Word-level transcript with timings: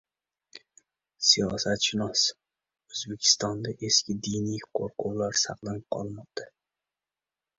Siyosatshunos: 1.31 2.21
"O‘zbekistonda 2.93 3.75
eski 3.89 4.15
diniy 4.29 4.63
qo‘rquvlar 4.79 5.39
saqlanib 5.45 5.87
qolmoqda" 5.97 6.49